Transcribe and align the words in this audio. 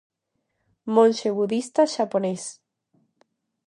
Monxe 0.95 1.29
budista 1.37 1.81
xaponés. 1.95 2.43